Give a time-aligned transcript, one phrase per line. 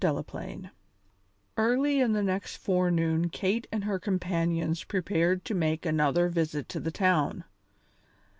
[0.03, 0.71] DELAPLAINE
[1.57, 6.79] Early in the next forenoon Kate and her companions prepared to make another visit to
[6.79, 7.43] the town.